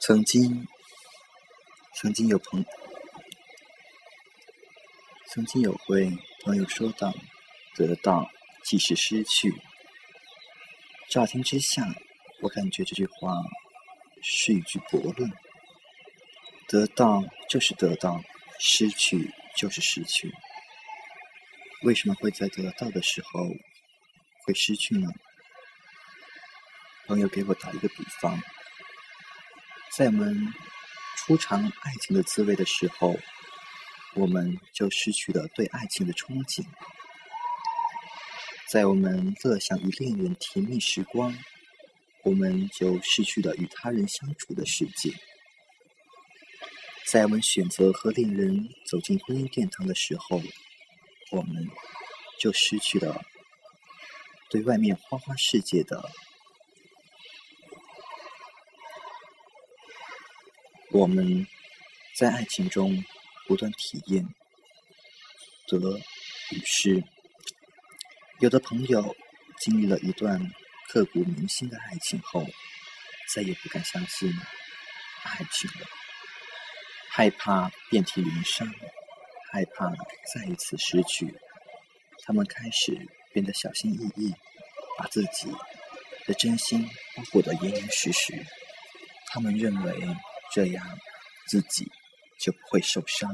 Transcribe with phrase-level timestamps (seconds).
[0.00, 0.66] 曾经，
[1.96, 2.64] 曾经有朋，
[5.26, 7.12] 曾经有位朋友说道
[7.74, 8.30] ：“得到
[8.64, 9.52] 即是失去。”
[11.10, 11.84] 乍听之下，
[12.42, 13.34] 我感觉这句话
[14.22, 15.30] 是一句驳论。
[16.68, 18.22] 得到就是得到，
[18.60, 20.32] 失去就是失去。
[21.82, 23.48] 为什么会在得到的时候
[24.46, 25.08] 会失去呢？
[27.08, 28.40] 朋友给我打一个比方。
[29.98, 30.54] 在我们
[31.16, 33.18] 初尝爱情的滋味的时候，
[34.14, 36.64] 我们就失去了对爱情的憧憬；
[38.68, 41.36] 在我们乐享与恋人甜蜜时光，
[42.22, 45.10] 我们就失去了与他人相处的世界；
[47.10, 50.40] 在我们选择和恋人走进婚姻殿堂的时候，
[51.32, 51.68] 我们
[52.38, 53.20] 就失去了
[54.48, 56.08] 对外面花花世界的。
[60.90, 61.46] 我们
[62.16, 63.04] 在爱情中
[63.46, 64.26] 不断体验
[65.66, 65.98] 得
[66.50, 67.04] 与失。
[68.40, 69.14] 有的朋友
[69.60, 70.50] 经历了一段
[70.88, 72.46] 刻骨铭心的爱情后，
[73.34, 74.32] 再也不敢相信
[75.24, 75.86] 爱情了，
[77.10, 78.66] 害怕遍体鳞伤，
[79.52, 79.90] 害怕
[80.34, 81.34] 再一次失去。
[82.24, 84.34] 他们开始变得小心翼翼，
[84.96, 85.52] 把自己
[86.24, 88.32] 的真心包裹得严严实实。
[89.26, 90.16] 他们认为。
[90.52, 90.98] 这样，
[91.46, 91.90] 自己
[92.40, 93.30] 就不会受伤，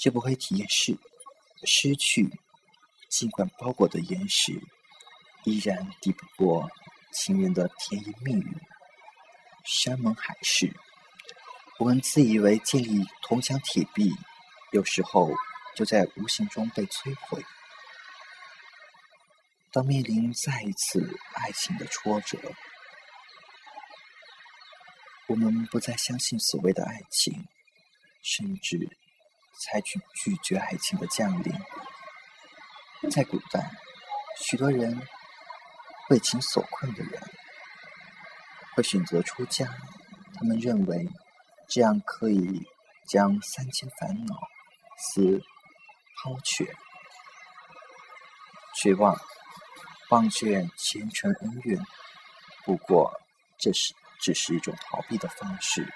[0.00, 0.96] 就不会体验失
[1.64, 2.28] 失去。
[3.08, 4.60] 尽管包裹的严实，
[5.44, 6.68] 依然抵不过
[7.12, 8.56] 情人的甜言蜜语。
[9.64, 10.74] 山盟海誓，
[11.78, 14.12] 我们自以为建立铜墙铁壁，
[14.72, 15.30] 有时候
[15.74, 17.44] 就在无形中被摧毁。
[19.72, 22.38] 当面临再一次爱情的挫折。
[25.28, 27.48] 我们不再相信所谓的爱情，
[28.22, 28.96] 甚至
[29.60, 31.52] 采取拒绝爱情的降临。
[33.10, 33.72] 在古代，
[34.38, 35.00] 许多人
[36.10, 37.20] 为情所困的人
[38.76, 39.66] 会选择出家，
[40.34, 41.08] 他们认为
[41.68, 42.64] 这样可以
[43.08, 44.36] 将三千烦恼
[44.96, 45.42] 丝
[46.22, 46.72] 抛却，
[48.80, 49.20] 绝望
[50.10, 51.82] 忘却前尘恩怨。
[52.64, 53.12] 不过，
[53.58, 53.92] 这是。
[54.26, 55.86] 只是一种逃避的方式。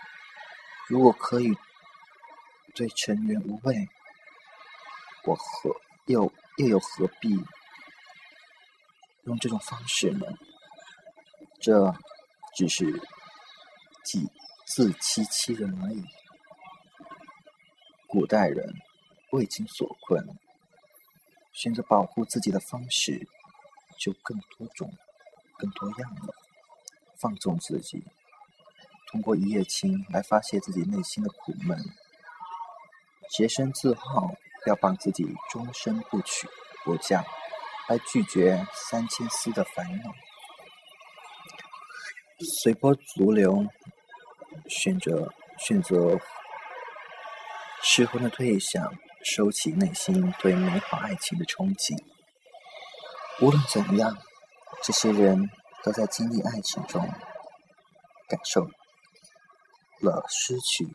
[0.86, 1.52] 如果可以
[2.76, 3.88] 对尘缘无畏，
[5.24, 5.74] 我何
[6.06, 7.44] 又又有何必
[9.24, 10.24] 用这种方式呢？
[11.60, 11.92] 这
[12.54, 13.02] 只是
[14.04, 14.30] 己
[14.64, 16.04] 自欺欺人而已。
[18.06, 18.72] 古代人
[19.32, 20.24] 为情所困，
[21.52, 23.26] 选择保护自己的方式
[23.98, 24.88] 就更多种、
[25.58, 26.32] 更多样了。
[27.16, 28.02] 放纵自己，
[29.10, 31.76] 通过一夜情来发泄自己内心的苦闷，
[33.30, 34.30] 洁身自好，
[34.66, 36.48] 要帮自己终身不娶
[36.84, 37.24] 不嫁，
[37.88, 40.12] 来拒绝三千丝的烦恼，
[42.62, 43.66] 随波逐流，
[44.68, 46.18] 选择选择
[47.82, 48.94] 适婚的对象，
[49.24, 52.00] 收起内心对美好爱情的憧憬。
[53.40, 54.16] 无论怎样，
[54.82, 55.50] 这些人。
[55.82, 57.00] 都在经历爱情中
[58.28, 58.68] 感受
[60.00, 60.94] 了失去，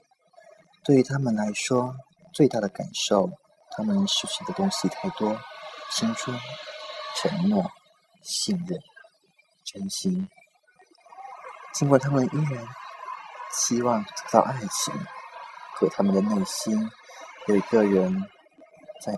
[0.84, 1.96] 对于他们来说，
[2.34, 3.30] 最大的感受，
[3.72, 5.40] 他们失去的东西太多：
[5.92, 6.38] 青春、
[7.16, 7.72] 承诺、
[8.22, 8.80] 信任、
[9.64, 10.28] 真心。
[11.74, 12.68] 尽管他们依然
[13.52, 14.94] 希望得到爱情，
[15.76, 16.90] 可他们的内心
[17.48, 18.22] 有一个人
[19.02, 19.14] 在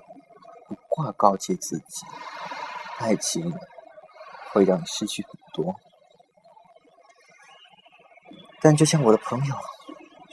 [0.68, 2.06] 不挂告诫自己：
[3.00, 3.54] 爱情。
[4.54, 5.76] 会让你失去很多，
[8.60, 9.56] 但就像我的朋友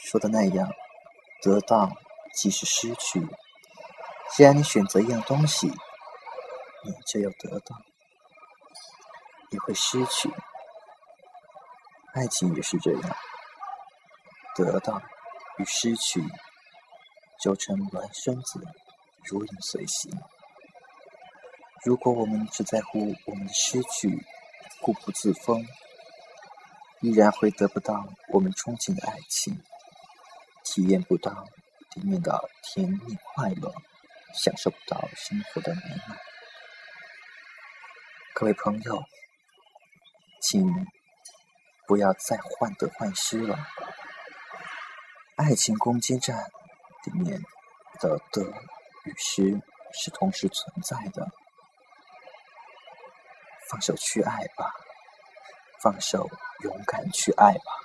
[0.05, 0.71] 说的那样，
[1.43, 1.91] 得到
[2.35, 3.27] 即是失去。
[4.37, 7.75] 既然你选择一样东西，你就要得到，
[9.51, 10.31] 也会失去。
[12.13, 13.17] 爱情也是这样，
[14.55, 15.01] 得到
[15.57, 16.23] 与失去，
[17.43, 18.61] 就成孪生子，
[19.25, 20.13] 如影随形。
[21.83, 24.23] 如果我们只在乎我们的失去，
[24.83, 25.67] 固步自封，
[27.01, 29.61] 依然会得不到我们憧憬的爱情，
[30.65, 31.47] 体验不到
[31.95, 33.73] 里面的甜蜜快乐，
[34.35, 36.19] 享受不到生活的美满。
[38.35, 39.05] 各位朋友，
[40.41, 40.67] 请
[41.87, 43.69] 不要再患得患失了。
[45.37, 46.51] 爱情攻坚战
[47.05, 47.41] 里面
[48.01, 48.43] 的得
[49.05, 49.61] 与失
[49.93, 51.31] 是同时存在的。
[53.69, 54.73] 放手去爱吧，
[55.83, 56.29] 放手
[56.61, 57.84] 勇敢去爱吧。